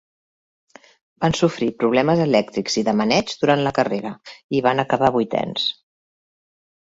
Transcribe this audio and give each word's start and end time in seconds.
Van 1.25 1.35
sofrir 1.39 1.67
problemes 1.83 2.21
elèctrics 2.23 2.77
i 2.81 2.85
de 2.87 2.95
maneig 3.01 3.33
durant 3.43 3.61
la 3.67 3.75
carrera 3.79 4.13
i 4.57 4.61
van 4.69 4.85
acabar 4.85 5.11
vuitens. 5.19 5.69